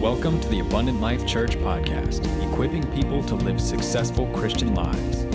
[0.00, 5.26] Welcome to the Abundant Life Church podcast, equipping people to live successful Christian lives.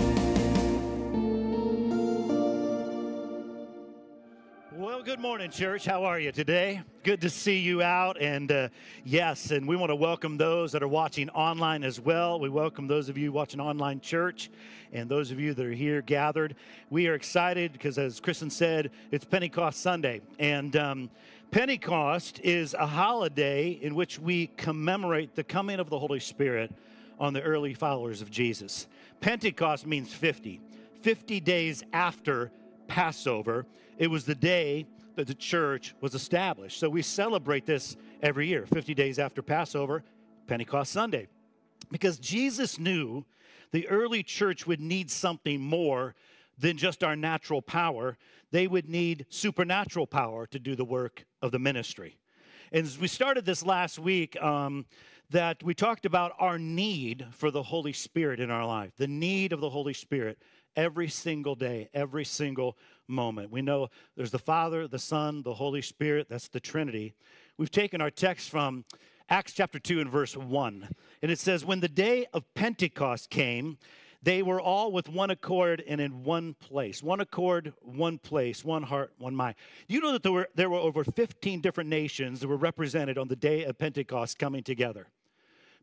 [4.72, 5.84] Well, good morning, church.
[5.84, 6.80] How are you today?
[7.02, 8.18] Good to see you out.
[8.18, 8.68] And uh,
[9.04, 12.40] yes, and we want to welcome those that are watching online as well.
[12.40, 14.50] We welcome those of you watching online church
[14.94, 16.56] and those of you that are here gathered.
[16.88, 20.22] We are excited because, as Kristen said, it's Pentecost Sunday.
[20.38, 21.10] And um,
[21.50, 26.72] Pentecost is a holiday in which we commemorate the coming of the Holy Spirit
[27.18, 28.88] on the early followers of Jesus.
[29.20, 30.60] Pentecost means 50,
[31.02, 32.50] 50 days after
[32.88, 33.66] Passover.
[33.98, 34.86] It was the day
[35.16, 36.80] that the church was established.
[36.80, 40.02] So we celebrate this every year, 50 days after Passover,
[40.46, 41.28] Pentecost Sunday.
[41.90, 43.24] Because Jesus knew
[43.70, 46.14] the early church would need something more
[46.58, 48.16] than just our natural power
[48.50, 52.16] they would need supernatural power to do the work of the ministry.
[52.70, 54.86] And as we started this last week, um,
[55.30, 59.52] that we talked about our need for the Holy Spirit in our life, the need
[59.52, 60.38] of the Holy Spirit
[60.76, 62.76] every single day, every single
[63.08, 63.50] moment.
[63.50, 67.14] We know there's the Father, the Son, the Holy Spirit, that's the Trinity.
[67.56, 68.84] We've taken our text from
[69.28, 70.88] Acts chapter 2 and verse 1,
[71.22, 73.78] and it says, When the day of Pentecost came,
[74.24, 77.02] they were all with one accord and in one place.
[77.02, 79.54] One accord, one place, one heart, one mind.
[79.86, 83.28] You know that there were, there were over 15 different nations that were represented on
[83.28, 85.08] the day of Pentecost coming together.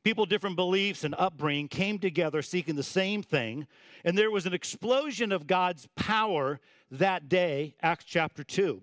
[0.04, 3.68] People, different beliefs and upbringing came together seeking the same thing.
[4.04, 8.82] And there was an explosion of God's power that day, Acts chapter 2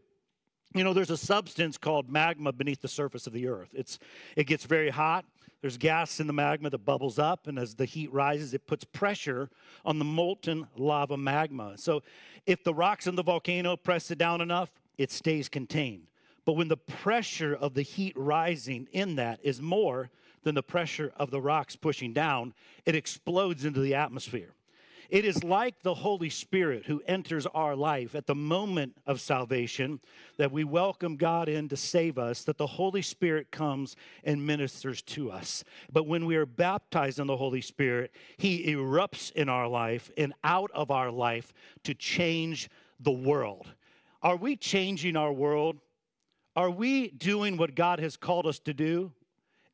[0.75, 3.99] you know there's a substance called magma beneath the surface of the earth it's
[4.37, 5.25] it gets very hot
[5.61, 8.85] there's gas in the magma that bubbles up, and as the heat rises, it puts
[8.85, 9.51] pressure
[9.85, 11.77] on the molten lava magma.
[11.77, 12.03] So,
[12.47, 16.07] if the rocks in the volcano press it down enough, it stays contained.
[16.45, 20.11] But when the pressure of the heat rising in that is more
[20.45, 22.55] than the pressure of the rocks pushing down,
[22.87, 24.55] it explodes into the atmosphere.
[25.09, 30.01] It is like the Holy Spirit who enters our life at the moment of salvation
[30.37, 35.01] that we welcome God in to save us, that the Holy Spirit comes and ministers
[35.03, 35.65] to us.
[35.91, 40.35] But when we are baptized in the Holy Spirit, He erupts in our life and
[40.45, 41.55] out of our life
[41.85, 42.69] to change
[43.01, 43.67] the world.
[44.21, 45.79] Are we changing our world?
[46.55, 49.13] Are we doing what God has called us to do?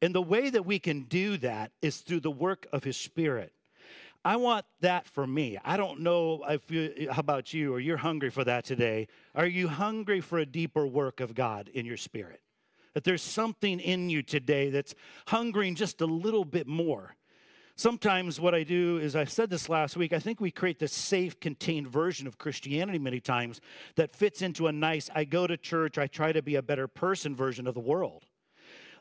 [0.01, 3.53] And the way that we can do that is through the work of His Spirit.
[4.25, 5.59] I want that for me.
[5.63, 9.09] I don't know if you, how about you, or you're hungry for that today.
[9.35, 12.41] Are you hungry for a deeper work of God in your spirit?
[12.95, 14.95] That there's something in you today that's
[15.27, 17.17] hungering just a little bit more.
[17.77, 20.93] Sometimes what I do is, I said this last week, I think we create this
[20.93, 23.61] safe, contained version of Christianity many times
[23.97, 26.87] that fits into a nice, I go to church, I try to be a better
[26.87, 28.27] person version of the world.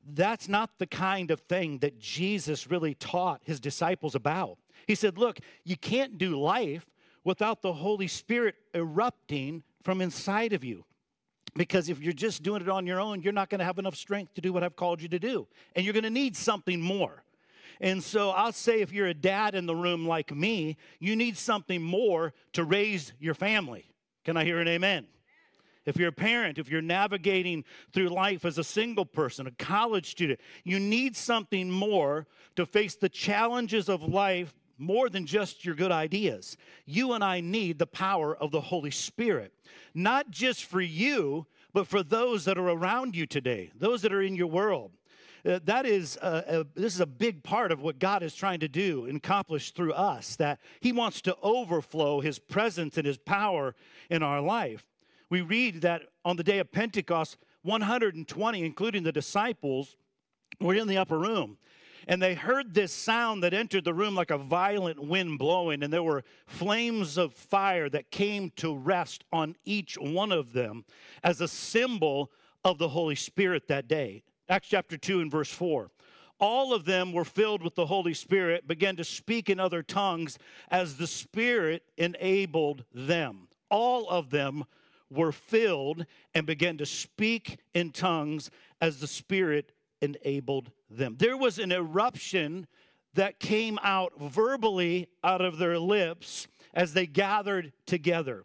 [0.06, 4.58] That's not the kind of thing that Jesus really taught his disciples about.
[4.88, 6.86] He said, Look, you can't do life
[7.24, 10.86] without the Holy Spirit erupting from inside of you.
[11.56, 13.96] Because if you're just doing it on your own, you're not going to have enough
[13.96, 15.48] strength to do what I've called you to do.
[15.76, 17.24] And you're going to need something more.
[17.80, 21.38] And so I'll say if you're a dad in the room like me, you need
[21.38, 23.86] something more to raise your family.
[24.24, 25.06] Can I hear an amen?
[25.86, 30.12] If you're a parent, if you're navigating through life as a single person, a college
[30.12, 35.76] student, you need something more to face the challenges of life more than just your
[35.76, 36.58] good ideas.
[36.86, 39.54] You and I need the power of the Holy Spirit,
[39.94, 44.22] not just for you, but for those that are around you today, those that are
[44.22, 44.92] in your world.
[45.46, 48.62] Uh, that is a, a, this is a big part of what God is trying
[48.62, 53.18] to do and accomplish through us that he wants to overflow his presence and his
[53.18, 53.76] power
[54.10, 54.86] in our life.
[55.30, 59.98] We read that on the day of Pentecost 120 including the disciples
[60.62, 61.58] were in the upper room
[62.08, 65.92] and they heard this sound that entered the room like a violent wind blowing, and
[65.92, 70.86] there were flames of fire that came to rest on each one of them
[71.24, 72.32] as a symbol
[72.64, 74.24] of the Holy Spirit that day.
[74.50, 75.90] Acts chapter 2 and verse 4.
[76.40, 80.38] All of them were filled with the Holy Spirit, began to speak in other tongues
[80.70, 83.48] as the Spirit enabled them.
[83.70, 84.66] All of them
[85.10, 88.50] were filled and began to speak in tongues
[88.82, 89.72] as the Spirit
[90.04, 91.16] enabled them.
[91.18, 92.68] There was an eruption
[93.14, 98.44] that came out verbally out of their lips as they gathered together.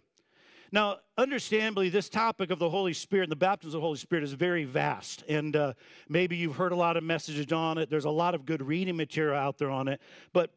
[0.70, 4.24] Now, understandably, this topic of the Holy Spirit and the baptism of the Holy Spirit
[4.24, 5.24] is very vast.
[5.26, 5.72] And uh,
[6.08, 7.88] maybe you've heard a lot of messages on it.
[7.88, 10.00] There's a lot of good reading material out there on it.
[10.34, 10.50] But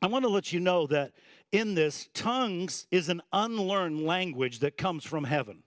[0.00, 1.12] I want to let you know that
[1.50, 5.62] in this, tongues is an unlearned language that comes from heaven.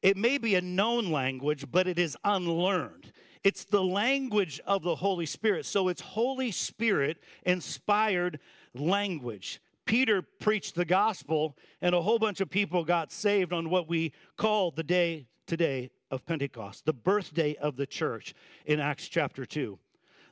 [0.00, 3.12] It may be a known language, but it is unlearned.
[3.44, 5.66] It's the language of the Holy Spirit.
[5.66, 8.38] So it's Holy Spirit inspired
[8.74, 9.60] language.
[9.84, 14.12] Peter preached the gospel, and a whole bunch of people got saved on what we
[14.36, 18.32] call the day today of Pentecost, the birthday of the church
[18.64, 19.78] in Acts chapter 2.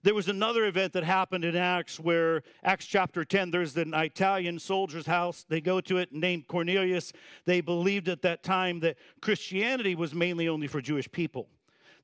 [0.03, 4.59] There was another event that happened in Acts where, Acts chapter 10, there's an Italian
[4.59, 5.45] soldier's house.
[5.47, 7.12] They go to it named Cornelius.
[7.45, 11.49] They believed at that time that Christianity was mainly only for Jewish people.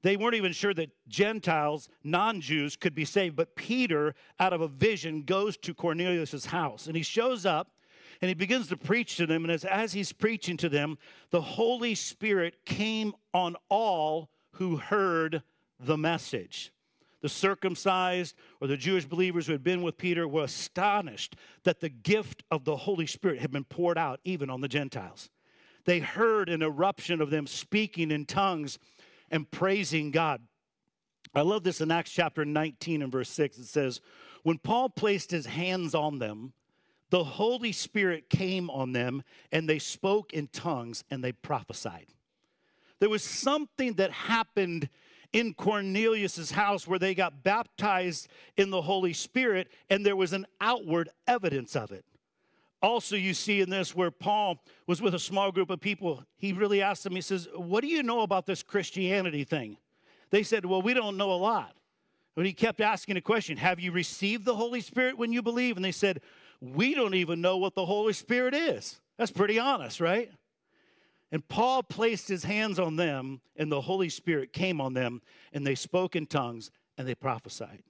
[0.06, 3.35] They weren't even sure that Gentiles, non Jews, could be saved.
[3.35, 7.73] But Peter, out of a vision, goes to Cornelius' house and he shows up
[8.23, 9.43] and he begins to preach to them.
[9.43, 10.97] And as, as he's preaching to them,
[11.31, 15.43] the Holy Spirit came on all who heard
[15.81, 16.73] the message.
[17.20, 21.88] The circumcised or the Jewish believers who had been with Peter were astonished that the
[21.88, 25.31] gift of the Holy Spirit had been poured out even on the Gentiles.
[25.85, 28.79] They heard an eruption of them speaking in tongues
[29.31, 30.43] and praising God.
[31.34, 33.58] I love this in Acts chapter 19 and verse 6.
[33.58, 34.00] It says,
[34.43, 36.52] When Paul placed his hands on them,
[37.11, 42.06] the Holy Spirit came on them, and they spoke in tongues and they prophesied.
[42.99, 44.88] There was something that happened
[45.32, 50.46] in Cornelius's house where they got baptized in the Holy Spirit and there was an
[50.61, 52.05] outward evidence of it.
[52.87, 56.53] Also, you see in this where Paul was with a small group of people, he
[56.53, 59.77] really asked them, he says, What do you know about this Christianity thing?
[60.31, 61.75] They said, Well, we don't know a lot.
[62.37, 65.75] But he kept asking a question Have you received the Holy Spirit when you believe?
[65.75, 66.21] And they said,
[66.61, 69.00] We don't even know what the Holy Spirit is.
[69.19, 70.31] That's pretty honest, right?
[71.32, 75.23] And Paul placed his hands on them, and the Holy Spirit came on them,
[75.53, 77.82] and they spoke in tongues and they prophesied.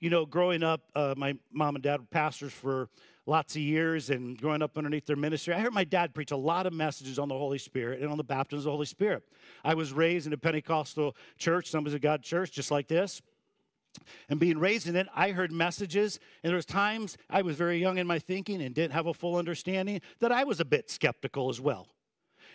[0.00, 2.88] You know, growing up, uh, my mom and dad were pastors for
[3.26, 5.52] lots of years and growing up underneath their ministry.
[5.52, 8.16] I heard my dad preach a lot of messages on the Holy Spirit and on
[8.16, 9.24] the baptism of the Holy Spirit.
[9.64, 13.20] I was raised in a Pentecostal church, Assemblies of God church, just like this.
[14.28, 17.78] And being raised in it, I heard messages, and there was times I was very
[17.78, 20.90] young in my thinking and didn't have a full understanding that I was a bit
[20.90, 21.88] skeptical as well.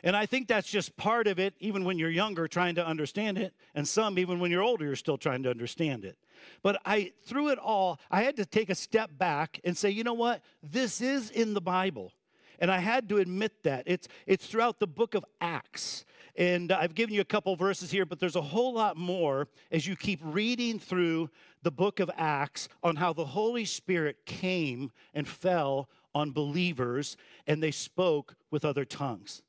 [0.04, 3.38] And I think that's just part of it, even when you're younger, trying to understand
[3.38, 3.54] it.
[3.76, 6.18] And some, even when you're older, you're still trying to understand it.
[6.62, 10.04] But I, through it all, I had to take a step back and say, you
[10.04, 10.42] know what?
[10.62, 12.12] This is in the Bible.
[12.60, 13.84] And I had to admit that.
[13.86, 16.06] It's, it's throughout the book of Acts.
[16.36, 19.86] And I've given you a couple verses here, but there's a whole lot more as
[19.86, 21.30] you keep reading through
[21.62, 27.62] the book of Acts on how the Holy Spirit came and fell on believers and
[27.62, 29.42] they spoke with other tongues.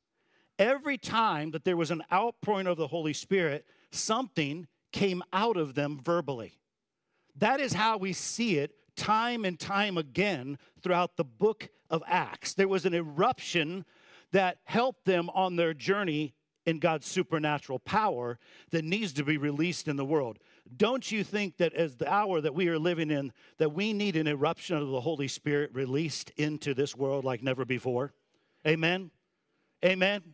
[0.58, 5.75] Every time that there was an outpouring of the Holy Spirit, something came out of
[5.75, 6.58] them verbally.
[7.36, 12.54] That is how we see it time and time again throughout the book of Acts.
[12.54, 13.84] There was an eruption
[14.32, 16.34] that helped them on their journey
[16.66, 18.38] in God's supernatural power
[18.70, 20.38] that needs to be released in the world.
[20.76, 24.16] Don't you think that as the hour that we are living in that we need
[24.16, 28.12] an eruption of the Holy Spirit released into this world like never before?
[28.66, 29.10] Amen.
[29.84, 30.33] Amen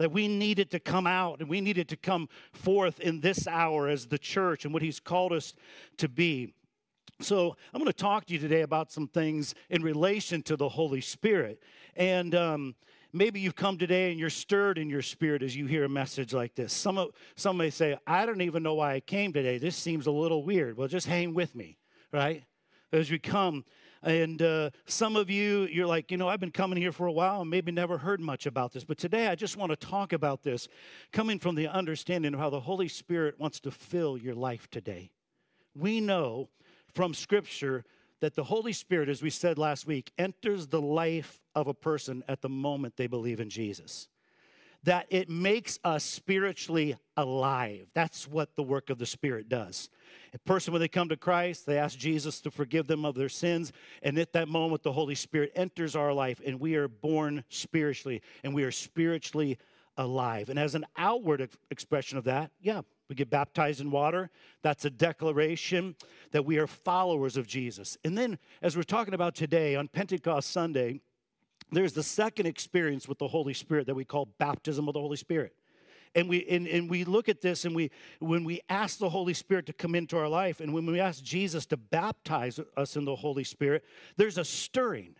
[0.00, 3.86] that we needed to come out and we needed to come forth in this hour
[3.86, 5.52] as the church and what He's called us
[5.98, 6.54] to be.
[7.20, 10.70] So, I'm going to talk to you today about some things in relation to the
[10.70, 11.62] Holy Spirit.
[11.96, 12.74] And um,
[13.12, 16.32] maybe you've come today and you're stirred in your spirit as you hear a message
[16.32, 16.72] like this.
[16.72, 19.58] Some, some may say, I don't even know why I came today.
[19.58, 20.78] This seems a little weird.
[20.78, 21.76] Well, just hang with me,
[22.10, 22.42] right?
[22.90, 23.66] As we come
[24.02, 27.12] and uh, some of you, you're like, you know, I've been coming here for a
[27.12, 28.84] while and maybe never heard much about this.
[28.84, 30.68] But today I just want to talk about this
[31.12, 35.10] coming from the understanding of how the Holy Spirit wants to fill your life today.
[35.74, 36.48] We know
[36.94, 37.84] from Scripture
[38.20, 42.22] that the Holy Spirit, as we said last week, enters the life of a person
[42.28, 44.09] at the moment they believe in Jesus
[44.84, 47.86] that it makes us spiritually alive.
[47.94, 49.90] That's what the work of the Spirit does.
[50.32, 53.28] A person, when they come to Christ, they ask Jesus to forgive them of their
[53.28, 53.72] sins.
[54.02, 58.22] And at that moment, the Holy Spirit enters our life, and we are born spiritually,
[58.42, 59.58] and we are spiritually
[59.96, 60.48] alive.
[60.48, 64.30] And as an outward expression of that, yeah, we get baptized in water.
[64.62, 65.96] That's a declaration
[66.30, 67.98] that we are followers of Jesus.
[68.04, 71.00] And then, as we're talking about today on Pentecost Sunday,
[71.72, 75.16] there's the second experience with the Holy Spirit that we call baptism of the Holy
[75.16, 75.54] Spirit.
[76.14, 79.34] And we and, and we look at this and we when we ask the Holy
[79.34, 83.04] Spirit to come into our life and when we ask Jesus to baptize us in
[83.04, 83.84] the Holy Spirit,
[84.16, 85.14] there's a stirring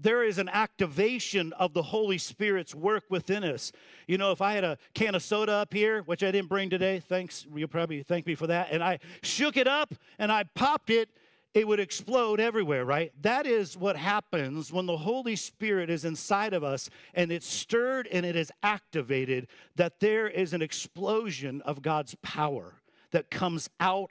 [0.00, 3.70] there is an activation of the Holy Spirit's work within us.
[4.06, 6.70] You know, if I had a can of soda up here, which I didn't bring
[6.70, 10.44] today, thanks, you'll probably thank me for that, and I shook it up and I
[10.54, 11.10] popped it,
[11.52, 13.12] it would explode everywhere, right?
[13.22, 18.06] That is what happens when the Holy Spirit is inside of us and it's stirred
[18.12, 22.80] and it is activated, that there is an explosion of God's power.
[23.10, 24.10] that comes out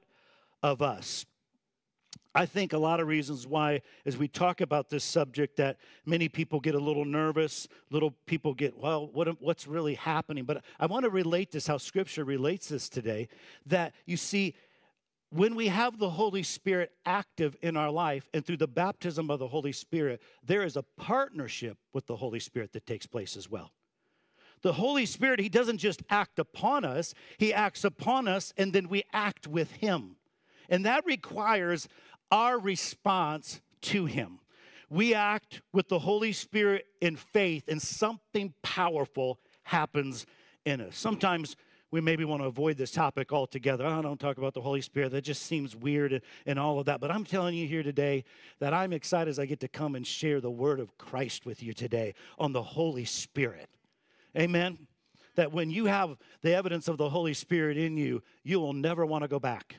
[0.61, 1.25] of us.
[2.35, 6.29] I think a lot of reasons why, as we talk about this subject, that many
[6.29, 10.45] people get a little nervous, little people get, well, what, what's really happening?
[10.45, 13.29] But I want to relate this, how Scripture relates this today,
[13.65, 14.53] that you see,
[15.31, 19.39] when we have the Holy Spirit active in our life and through the baptism of
[19.39, 23.49] the Holy Spirit, there is a partnership with the Holy Spirit that takes place as
[23.49, 23.71] well.
[24.61, 28.89] The Holy Spirit, He doesn't just act upon us, He acts upon us and then
[28.89, 30.15] we act with Him.
[30.67, 31.87] And that requires
[32.31, 34.39] our response to Him.
[34.89, 40.25] We act with the Holy Spirit in faith, and something powerful happens
[40.65, 40.97] in us.
[40.97, 41.55] Sometimes
[41.91, 43.85] we maybe want to avoid this topic altogether.
[43.85, 45.11] I don't talk about the Holy Spirit.
[45.11, 46.99] That just seems weird and all of that.
[46.99, 48.25] But I'm telling you here today
[48.59, 51.63] that I'm excited as I get to come and share the word of Christ with
[51.63, 53.69] you today on the Holy Spirit.
[54.37, 54.77] Amen.
[55.35, 59.05] That when you have the evidence of the Holy Spirit in you, you will never
[59.05, 59.77] want to go back.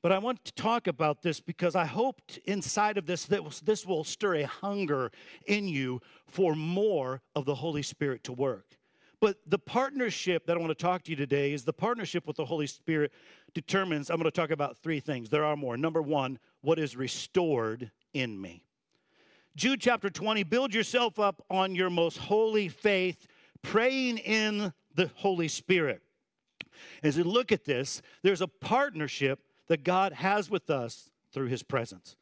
[0.00, 3.84] But I want to talk about this because I hoped inside of this that this
[3.84, 5.10] will stir a hunger
[5.44, 8.77] in you for more of the Holy Spirit to work.
[9.20, 12.36] But the partnership that I want to talk to you today is the partnership with
[12.36, 13.12] the Holy Spirit
[13.52, 15.28] determines, I'm going to talk about three things.
[15.28, 15.76] There are more.
[15.76, 18.62] Number one, what is restored in me.
[19.56, 23.26] Jude chapter 20, build yourself up on your most holy faith,
[23.62, 26.00] praying in the Holy Spirit.
[27.02, 31.64] As we look at this, there's a partnership that God has with us through his
[31.64, 32.16] presence.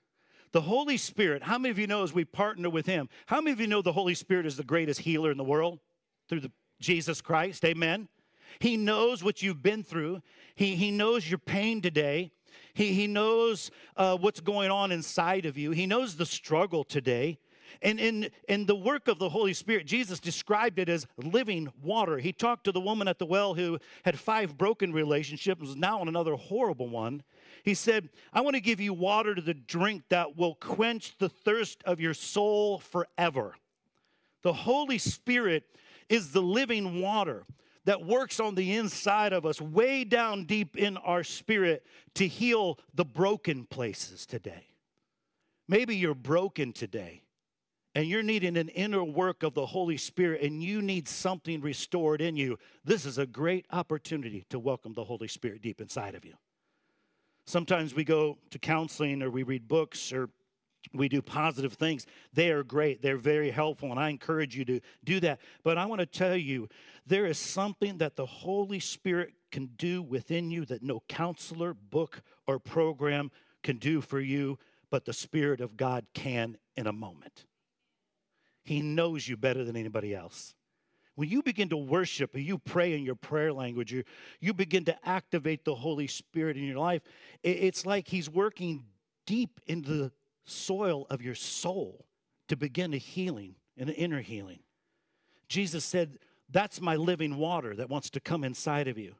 [0.52, 3.52] The Holy Spirit, how many of you know as we partner with him, how many
[3.52, 5.80] of you know the Holy Spirit is the greatest healer in the world
[6.28, 7.64] through the Jesus Christ?
[7.64, 8.08] Amen.
[8.58, 10.22] He knows what you've been through.
[10.54, 12.32] He, he knows your pain today.
[12.74, 15.70] He, he knows uh, what's going on inside of you.
[15.70, 17.38] He knows the struggle today.
[17.82, 22.18] And in, in the work of the Holy Spirit, Jesus described it as living water.
[22.18, 26.00] He talked to the woman at the well who had five broken relationships, was now
[26.00, 27.22] on another horrible one.
[27.64, 31.28] He said, I want to give you water to the drink that will quench the
[31.28, 33.56] thirst of your soul forever.
[34.42, 35.64] The Holy Spirit
[36.08, 37.44] is the living water
[37.84, 42.78] that works on the inside of us, way down deep in our spirit, to heal
[42.94, 44.66] the broken places today.
[45.68, 47.22] Maybe you're broken today
[47.94, 52.20] and you're needing an inner work of the Holy Spirit and you need something restored
[52.20, 52.58] in you.
[52.84, 56.34] This is a great opportunity to welcome the Holy Spirit deep inside of you.
[57.46, 60.28] Sometimes we go to counseling or we read books or
[60.92, 62.06] we do positive things.
[62.32, 63.02] They are great.
[63.02, 65.40] They're very helpful, and I encourage you to do that.
[65.62, 66.68] But I want to tell you,
[67.06, 72.22] there is something that the Holy Spirit can do within you that no counselor, book,
[72.46, 73.30] or program
[73.62, 74.58] can do for you,
[74.90, 77.46] but the Spirit of God can in a moment.
[78.62, 80.54] He knows you better than anybody else.
[81.14, 84.04] When you begin to worship and you pray in your prayer language, you,
[84.40, 87.02] you begin to activate the Holy Spirit in your life,
[87.42, 88.84] it's like He's working
[89.26, 90.12] deep into the
[90.46, 92.06] soil of your soul
[92.48, 94.60] to begin a healing, and an inner healing.
[95.48, 96.18] Jesus said,
[96.50, 99.14] That's my living water that wants to come inside of you.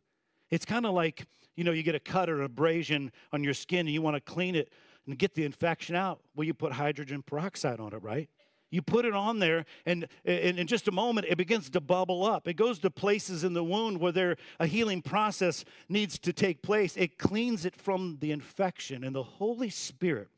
[0.50, 3.80] It's kind of like, you know, you get a cut or abrasion on your skin
[3.80, 4.73] and you want to clean it
[5.06, 6.21] and get the infection out.
[6.35, 8.28] Well, you put hydrogen peroxide on it, right?
[8.71, 12.25] You put it on there, and, and in just a moment, it begins to bubble
[12.25, 12.49] up.
[12.49, 16.62] It goes to places in the wound where there a healing process needs to take
[16.62, 16.97] place.
[16.97, 20.28] It cleans it from the infection, and the Holy Spirit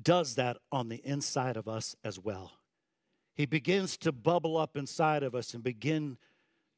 [0.00, 2.52] does that on the inside of us as well.
[3.34, 6.18] He begins to bubble up inside of us and begin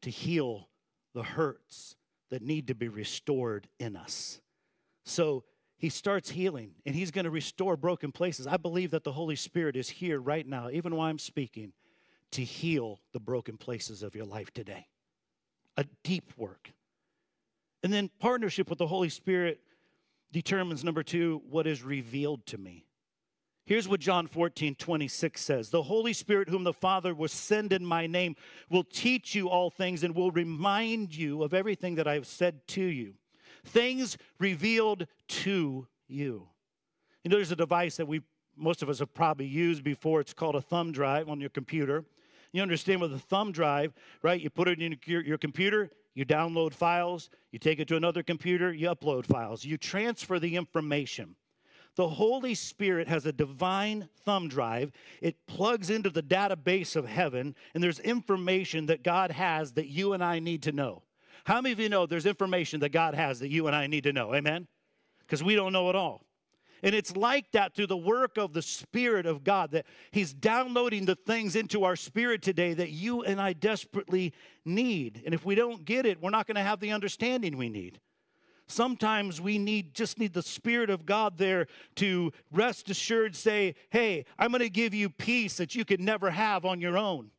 [0.03, 0.69] to heal
[1.15, 1.97] the hurts
[2.31, 4.41] that need to be restored in us.
[5.05, 5.45] So
[5.77, 8.47] he starts healing and he's going to restore broken places.
[8.47, 11.73] I believe that the Holy Spirit is here right now, even while I'm speaking,
[12.33, 14.87] to heal the broken places of your life today.
[15.77, 16.73] A deep work.
[17.83, 19.61] And then partnership with the Holy Spirit
[20.33, 22.87] determines number two, what is revealed to me.
[23.67, 27.85] Here's what John 14, 26 says The Holy Spirit, whom the Father will send in
[27.85, 28.35] my name,
[28.69, 32.67] will teach you all things and will remind you of everything that I have said
[32.69, 33.15] to you.
[33.65, 36.49] Things revealed to you.
[37.23, 38.23] You know, there's a device that we
[38.57, 40.21] most of us have probably used before.
[40.21, 42.05] It's called a thumb drive on your computer.
[42.53, 44.41] You understand with a thumb drive, right?
[44.41, 48.23] You put it in your, your computer, you download files, you take it to another
[48.23, 51.37] computer, you upload files, you transfer the information.
[51.97, 54.93] The Holy Spirit has a divine thumb drive.
[55.21, 60.13] It plugs into the database of heaven, and there's information that God has that you
[60.13, 61.03] and I need to know.
[61.45, 64.05] How many of you know there's information that God has that you and I need
[64.05, 64.35] to know?
[64.35, 64.69] Amen?
[65.21, 66.25] Because we don't know it all.
[66.83, 71.05] And it's like that through the work of the Spirit of God, that He's downloading
[71.05, 74.33] the things into our spirit today that you and I desperately
[74.65, 75.23] need.
[75.25, 78.01] And if we don't get it, we're not going to have the understanding we need.
[78.67, 84.25] Sometimes we need just need the Spirit of God there to rest assured say, Hey,
[84.39, 87.31] I'm going to give you peace that you could never have on your own.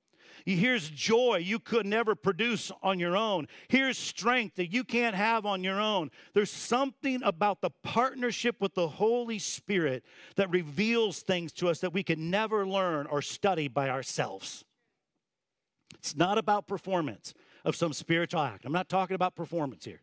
[0.45, 3.47] Here's joy you could never produce on your own.
[3.67, 6.11] Here's strength that you can't have on your own.
[6.33, 10.03] There's something about the partnership with the Holy Spirit
[10.35, 14.65] that reveals things to us that we can never learn or study by ourselves.
[15.95, 17.33] It's not about performance
[17.63, 18.65] of some spiritual act.
[18.65, 20.01] I'm not talking about performance here.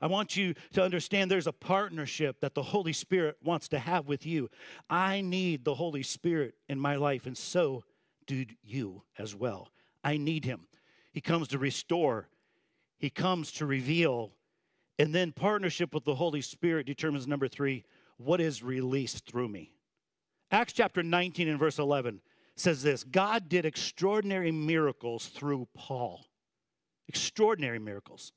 [0.00, 4.06] I want you to understand there's a partnership that the Holy Spirit wants to have
[4.06, 4.48] with you.
[4.88, 7.82] I need the Holy Spirit in my life, and so
[8.28, 9.70] do you as well.
[10.04, 10.68] I need him.
[11.12, 12.28] He comes to restore,
[12.98, 14.32] he comes to reveal.
[15.00, 17.84] And then partnership with the Holy Spirit determines number three,
[18.16, 19.72] what is released through me.
[20.50, 22.20] Acts chapter 19 and verse 11
[22.56, 26.24] says this God did extraordinary miracles through Paul.
[27.06, 28.32] Extraordinary miracles.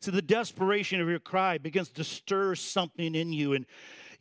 [0.00, 3.66] So the desperation of your cry begins to stir something in you, and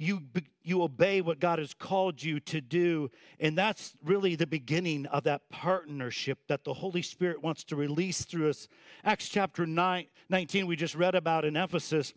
[0.01, 0.23] you,
[0.63, 3.11] you obey what God has called you to do.
[3.39, 8.23] And that's really the beginning of that partnership that the Holy Spirit wants to release
[8.23, 8.67] through us.
[9.03, 12.15] Acts chapter 9, 19, we just read about in Ephesus.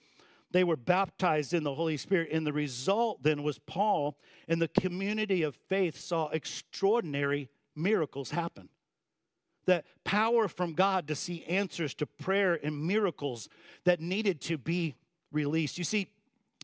[0.50, 2.30] They were baptized in the Holy Spirit.
[2.32, 4.16] And the result then was Paul
[4.48, 8.70] and the community of faith saw extraordinary miracles happen
[9.66, 13.48] that power from God to see answers to prayer and miracles
[13.84, 14.94] that needed to be
[15.32, 15.78] released.
[15.78, 16.08] You see,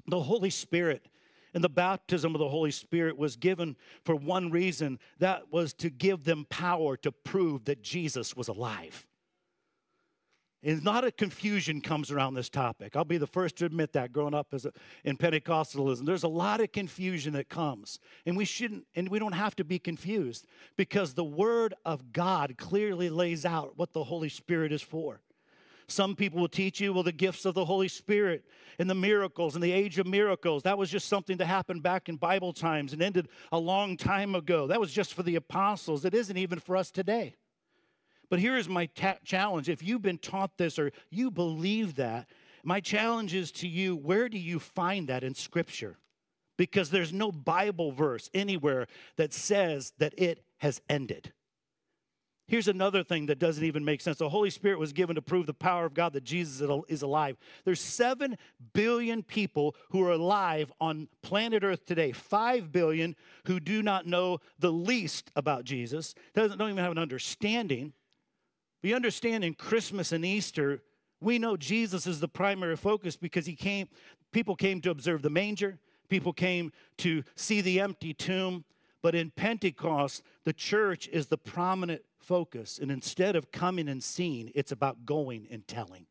[0.06, 1.06] the Holy Spirit
[1.54, 5.90] and the baptism of the Holy Spirit was given for one reason that was to
[5.90, 9.06] give them power to prove that Jesus was alive.
[10.62, 12.94] And not a confusion comes around this topic.
[12.94, 14.72] I'll be the first to admit that growing up as a,
[15.04, 16.04] in Pentecostalism.
[16.04, 17.98] There's a lot of confusion that comes.
[18.26, 22.56] And we shouldn't, and we don't have to be confused because the Word of God
[22.58, 25.22] clearly lays out what the Holy Spirit is for.
[25.90, 28.44] Some people will teach you, well, the gifts of the Holy Spirit
[28.78, 32.08] and the miracles and the age of miracles, that was just something that happened back
[32.08, 34.66] in Bible times and ended a long time ago.
[34.66, 36.04] That was just for the apostles.
[36.04, 37.34] It isn't even for us today.
[38.28, 39.68] But here is my ta- challenge.
[39.68, 42.28] If you've been taught this or you believe that,
[42.62, 45.98] my challenge is to you where do you find that in Scripture?
[46.56, 51.32] Because there's no Bible verse anywhere that says that it has ended.
[52.50, 54.18] Here's another thing that doesn't even make sense.
[54.18, 57.36] The Holy Spirit was given to prove the power of God that Jesus is alive.
[57.64, 58.36] There's 7
[58.72, 62.10] billion people who are alive on planet Earth today.
[62.10, 63.14] 5 billion
[63.46, 67.92] who do not know the least about Jesus, doesn't don't even have an understanding.
[68.82, 70.82] We understand in Christmas and Easter,
[71.20, 73.86] we know Jesus is the primary focus because he came
[74.32, 78.64] people came to observe the manger, people came to see the empty tomb,
[79.02, 82.78] but in Pentecost, the church is the prominent focus.
[82.80, 86.06] And instead of coming and seeing, it's about going and telling.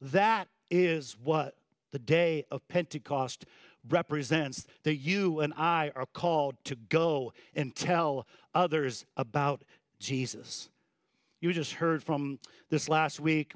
[0.00, 1.54] That is what
[1.92, 3.44] the day of Pentecost
[3.88, 9.62] represents that you and I are called to go and tell others about
[9.98, 10.68] Jesus.
[11.40, 12.38] You just heard from
[12.68, 13.54] this last week.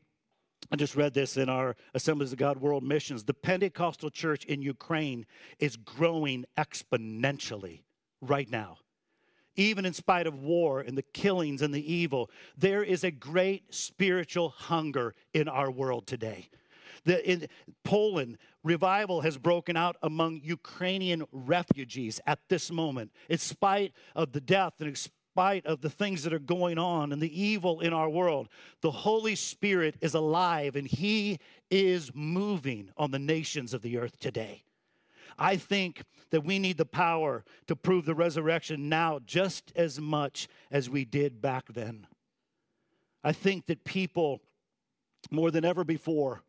[0.72, 3.24] I just read this in our Assemblies of God World Missions.
[3.24, 5.26] The Pentecostal church in Ukraine
[5.58, 7.82] is growing exponentially
[8.22, 8.78] right now
[9.56, 13.74] even in spite of war and the killings and the evil, there is a great
[13.74, 16.48] spiritual hunger in our world today.
[17.04, 17.46] The, in
[17.84, 23.12] Poland, revival has broken out among Ukrainian refugees at this moment.
[23.28, 27.12] In spite of the death and in spite of the things that are going on
[27.12, 28.48] and the evil in our world,
[28.80, 31.38] the Holy Spirit is alive and He
[31.70, 34.64] is moving on the nations of the earth today.
[35.38, 40.48] I think that we need the power to prove the resurrection now just as much
[40.70, 42.06] as we did back then.
[43.22, 44.40] I think that people,
[45.30, 46.42] more than ever before,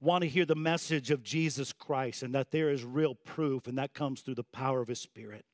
[0.00, 3.76] want to hear the message of Jesus Christ and that there is real proof, and
[3.78, 5.44] that comes through the power of His Spirit.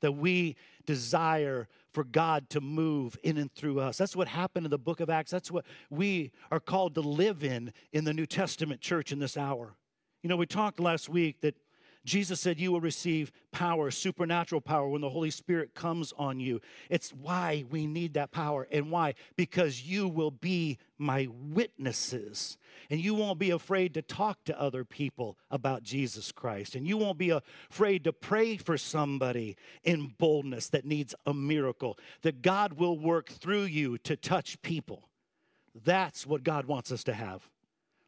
[0.00, 0.54] That we
[0.86, 3.98] desire for God to move in and through us.
[3.98, 5.32] That's what happened in the book of Acts.
[5.32, 9.36] That's what we are called to live in in the New Testament church in this
[9.36, 9.74] hour.
[10.22, 11.56] You know, we talked last week that
[12.04, 16.60] Jesus said, You will receive power, supernatural power, when the Holy Spirit comes on you.
[16.88, 18.66] It's why we need that power.
[18.70, 19.14] And why?
[19.36, 22.56] Because you will be my witnesses.
[22.90, 26.74] And you won't be afraid to talk to other people about Jesus Christ.
[26.74, 31.98] And you won't be afraid to pray for somebody in boldness that needs a miracle.
[32.22, 35.08] That God will work through you to touch people.
[35.84, 37.48] That's what God wants us to have.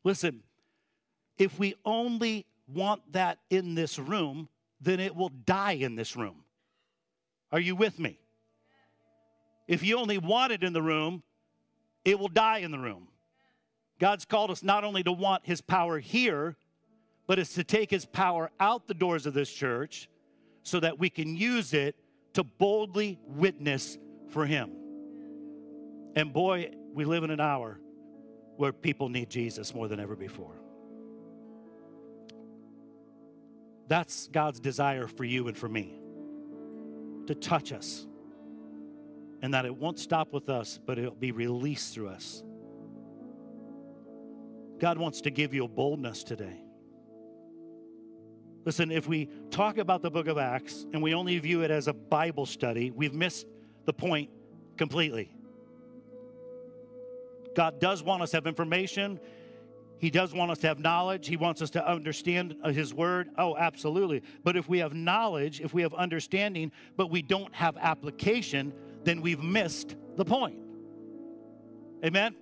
[0.04, 0.42] Listen,
[1.38, 4.48] if we only want that in this room,
[4.80, 6.44] then it will die in this room.
[7.52, 8.18] Are you with me?
[9.68, 11.22] If you only want it in the room,
[12.04, 13.08] it will die in the room.
[13.98, 16.56] God's called us not only to want his power here,
[17.26, 20.08] but it's to take his power out the doors of this church
[20.62, 21.94] so that we can use it
[22.34, 23.98] to boldly witness
[24.30, 24.70] for him.
[26.16, 27.78] And boy, we live in an hour
[28.56, 30.59] where people need Jesus more than ever before.
[33.90, 36.00] That's God's desire for you and for me
[37.26, 38.06] to touch us.
[39.42, 42.44] And that it won't stop with us, but it'll be released through us.
[44.78, 46.62] God wants to give you a boldness today.
[48.64, 51.88] Listen, if we talk about the book of Acts and we only view it as
[51.88, 53.48] a Bible study, we've missed
[53.86, 54.30] the point
[54.76, 55.34] completely.
[57.56, 59.18] God does want us to have information.
[60.00, 61.28] He does want us to have knowledge.
[61.28, 63.28] He wants us to understand uh, His word.
[63.36, 64.22] Oh, absolutely.
[64.42, 68.72] But if we have knowledge, if we have understanding, but we don't have application,
[69.04, 70.58] then we've missed the point.
[72.02, 72.34] Amen?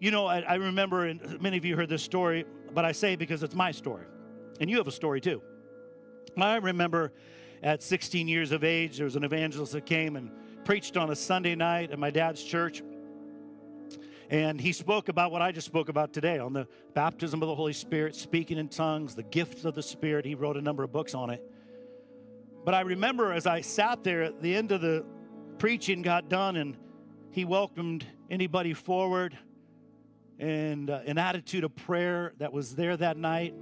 [0.00, 3.14] You know, I, I remember, and many of you heard this story, but I say
[3.14, 4.06] because it's my story.
[4.60, 5.40] And you have a story too.
[6.36, 7.12] I remember
[7.62, 10.32] at 16 years of age, there was an evangelist that came and
[10.64, 12.82] preached on a Sunday night at my dad's church.
[14.30, 17.54] And he spoke about what I just spoke about today on the baptism of the
[17.54, 20.24] Holy Spirit, speaking in tongues, the gifts of the Spirit.
[20.24, 21.42] He wrote a number of books on it.
[22.64, 25.04] But I remember as I sat there at the end of the
[25.58, 26.76] preaching got done and
[27.30, 29.36] he welcomed anybody forward
[30.38, 33.54] and uh, an attitude of prayer that was there that night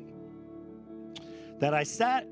[1.59, 2.27] that I sat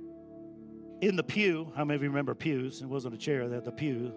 [1.01, 1.73] in the pew.
[1.77, 2.83] How many of you remember pews?
[2.83, 4.13] It wasn't a chair, that the pew.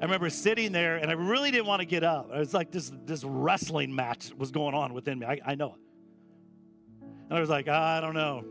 [0.00, 2.30] I remember sitting there and I really didn't want to get up.
[2.32, 5.26] It was like this, this wrestling match was going on within me.
[5.26, 5.80] I, I know it.
[7.28, 8.44] And I was like, ah, I don't know.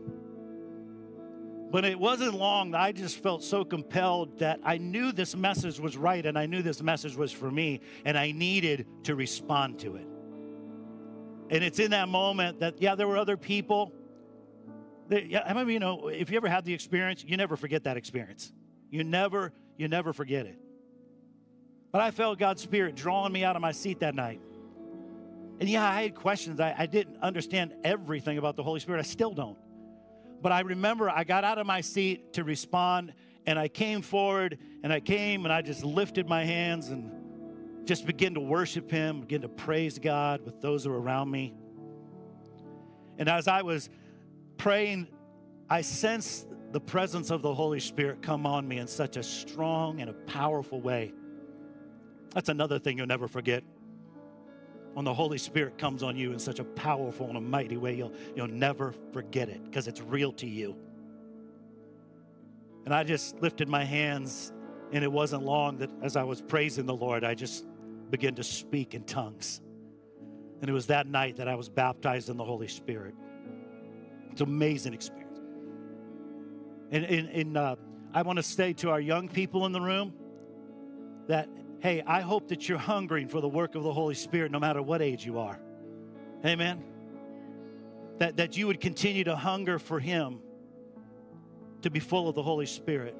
[1.70, 5.96] But it wasn't long I just felt so compelled that I knew this message was
[5.96, 9.96] right and I knew this message was for me and I needed to respond to
[9.96, 10.06] it.
[11.50, 13.92] And it's in that moment that, yeah, there were other people.
[15.08, 17.84] That, yeah, I mean, you know, if you ever had the experience, you never forget
[17.84, 18.52] that experience.
[18.90, 20.58] You never, you never forget it.
[21.90, 24.40] But I felt God's Spirit drawing me out of my seat that night.
[25.60, 26.60] And yeah, I had questions.
[26.60, 29.00] I, I didn't understand everything about the Holy Spirit.
[29.00, 29.58] I still don't.
[30.40, 33.12] But I remember I got out of my seat to respond,
[33.46, 37.10] and I came forward, and I came and I just lifted my hands and
[37.86, 41.54] just began to worship Him, begin to praise God with those who were around me.
[43.18, 43.90] And as I was
[44.58, 45.08] praying,
[45.68, 50.00] I sensed the presence of the Holy Spirit come on me in such a strong
[50.00, 51.12] and a powerful way.
[52.38, 53.64] That's another thing you'll never forget.
[54.92, 57.96] When the Holy Spirit comes on you in such a powerful and a mighty way,
[57.96, 60.76] you'll, you'll never forget it because it's real to you.
[62.84, 64.52] And I just lifted my hands,
[64.92, 67.66] and it wasn't long that as I was praising the Lord, I just
[68.08, 69.60] began to speak in tongues.
[70.60, 73.16] And it was that night that I was baptized in the Holy Spirit.
[74.30, 75.40] It's an amazing experience.
[76.92, 77.74] And, and, and uh,
[78.14, 80.12] I want to say to our young people in the room
[81.26, 81.48] that
[81.80, 84.82] hey, I hope that you're hungering for the work of the Holy Spirit no matter
[84.82, 85.58] what age you are.
[86.44, 86.82] Amen.
[88.18, 90.40] That, that you would continue to hunger for Him,
[91.82, 93.16] to be full of the Holy Spirit.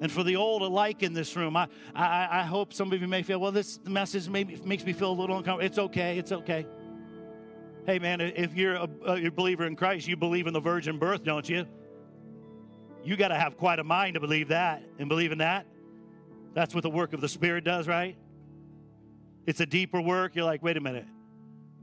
[0.00, 3.08] And for the old alike in this room, I, I, I hope some of you
[3.08, 5.66] may feel, well, this message maybe makes me feel a little uncomfortable.
[5.66, 6.18] It's okay.
[6.18, 6.66] It's okay.
[7.86, 11.24] Hey, man, if you're a, a believer in Christ, you believe in the virgin birth,
[11.24, 11.66] don't you?
[13.04, 15.66] You got to have quite a mind to believe that and believe in that.
[16.56, 18.16] That's what the work of the Spirit does, right?
[19.44, 20.34] It's a deeper work.
[20.34, 21.04] You're like, wait a minute.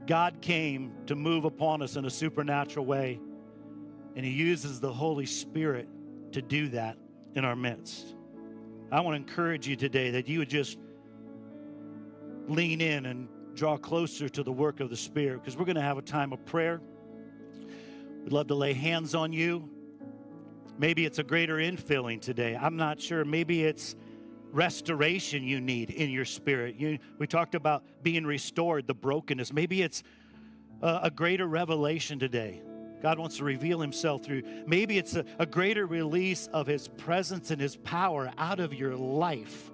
[0.04, 3.20] God came to move upon us in a supernatural way,
[4.16, 5.88] and He uses the Holy Spirit
[6.32, 6.98] to do that
[7.36, 8.16] in our midst.
[8.90, 10.76] I want to encourage you today that you would just
[12.48, 15.82] lean in and draw closer to the work of the Spirit because we're going to
[15.82, 16.80] have a time of prayer.
[18.24, 19.70] We'd love to lay hands on you.
[20.78, 22.58] Maybe it's a greater infilling today.
[22.60, 23.24] I'm not sure.
[23.24, 23.94] Maybe it's
[24.54, 26.76] restoration you need in your spirit.
[26.76, 29.52] You, we talked about being restored, the brokenness.
[29.52, 30.02] Maybe it's
[30.80, 32.62] a, a greater revelation today.
[33.02, 34.44] God wants to reveal himself through.
[34.66, 38.96] Maybe it's a, a greater release of his presence and his power out of your
[38.96, 39.70] life.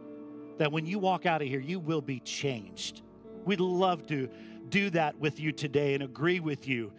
[0.59, 3.03] That when you walk out of here, you will be changed.
[3.45, 4.29] We'd love to
[4.71, 6.93] do that with you today and agree with you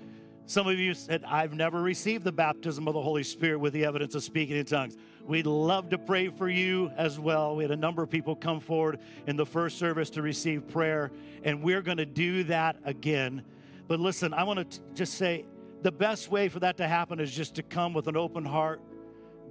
[0.51, 3.85] some of you said, I've never received the baptism of the Holy Spirit with the
[3.85, 4.97] evidence of speaking in tongues.
[5.23, 7.55] We'd love to pray for you as well.
[7.55, 11.09] We had a number of people come forward in the first service to receive prayer,
[11.43, 13.45] and we're going to do that again.
[13.87, 15.45] But listen, I want to just say
[15.83, 18.81] the best way for that to happen is just to come with an open heart.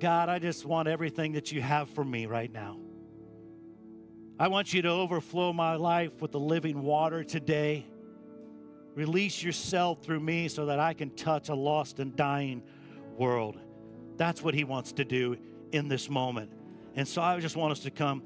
[0.00, 2.78] God, I just want everything that you have for me right now.
[4.38, 7.86] I want you to overflow my life with the living water today.
[8.94, 12.62] Release yourself through me so that I can touch a lost and dying
[13.16, 13.58] world.
[14.16, 15.36] That's what he wants to do
[15.72, 16.50] in this moment.
[16.96, 18.22] And so I just want us to come.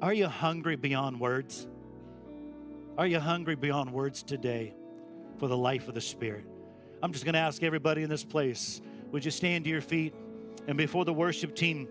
[0.00, 1.68] Are you hungry beyond words?
[2.98, 4.74] Are you hungry beyond words today
[5.38, 6.44] for the life of the Spirit?
[7.02, 8.80] I'm just going to ask everybody in this place
[9.12, 10.14] would you stand to your feet?
[10.66, 11.86] And before the worship team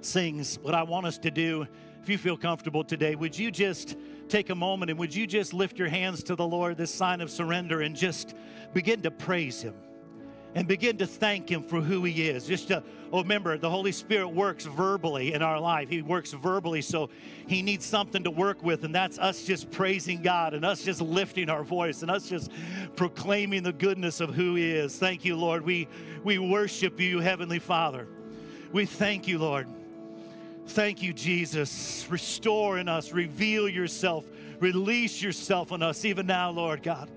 [0.00, 1.66] sings, what I want us to do,
[2.02, 3.96] if you feel comfortable today, would you just
[4.28, 7.20] take a moment and would you just lift your hands to the Lord, this sign
[7.20, 8.34] of surrender, and just
[8.72, 9.74] begin to praise Him?
[10.54, 12.46] and begin to thank Him for who He is.
[12.46, 15.88] Just to, oh, remember, the Holy Spirit works verbally in our life.
[15.88, 17.08] He works verbally, so
[17.46, 21.00] He needs something to work with, and that's us just praising God and us just
[21.00, 22.50] lifting our voice and us just
[22.96, 24.98] proclaiming the goodness of who He is.
[24.98, 25.64] Thank you, Lord.
[25.64, 25.88] We,
[26.22, 28.06] we worship you, Heavenly Father.
[28.72, 29.68] We thank you, Lord.
[30.72, 32.06] Thank you, Jesus.
[32.08, 34.24] Restore in us, reveal yourself,
[34.58, 37.10] release yourself in us, even now, Lord God.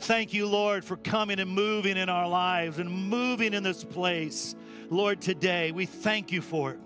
[0.00, 4.56] Thank you, Lord, for coming and moving in our lives and moving in this place.
[4.90, 6.80] Lord, today we thank you for it.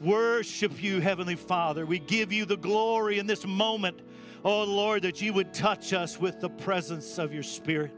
[0.00, 1.86] Worship you, Heavenly Father.
[1.86, 4.00] We give you the glory in this moment.
[4.44, 7.92] Oh, Lord, that you would touch us with the presence of your Spirit.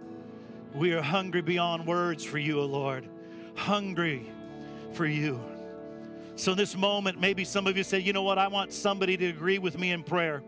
[0.75, 3.09] We are hungry beyond words for you, O oh Lord.
[3.55, 4.31] Hungry
[4.93, 5.54] for you.
[6.37, 9.17] So, in this moment, maybe some of you say, you know what, I want somebody
[9.17, 10.43] to agree with me in prayer.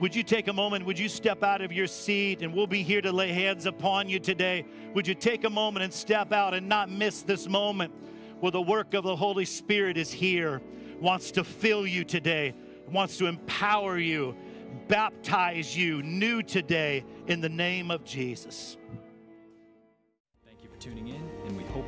[0.00, 0.84] Would you take a moment?
[0.84, 4.08] Would you step out of your seat and we'll be here to lay hands upon
[4.08, 4.66] you today?
[4.92, 7.92] Would you take a moment and step out and not miss this moment
[8.40, 10.60] where the work of the Holy Spirit is here,
[11.00, 12.52] wants to fill you today,
[12.90, 14.36] wants to empower you,
[14.88, 18.76] baptize you new today in the name of Jesus.
[20.44, 21.30] Thank you for tuning in,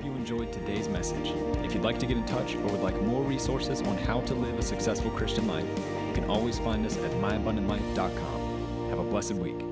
[0.06, 1.32] you enjoyed today's message.
[1.64, 4.34] If you'd like to get in touch or would like more resources on how to
[4.34, 5.66] live a successful Christian life,
[6.06, 8.88] you can always find us at myabundantlife.com.
[8.90, 9.65] Have a blessed week.